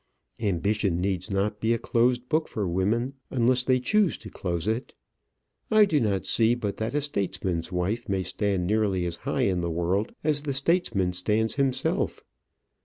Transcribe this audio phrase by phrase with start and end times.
[0.39, 4.95] Ambition needs not be a closed book for women, unless they choose to close it.
[5.69, 9.61] I do not see but that a statesman's wife may stand nearly as high in
[9.61, 12.23] the world as the statesman stands himself.